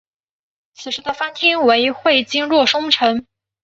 [0.83, 3.27] 当时的藩厅为会津若松城。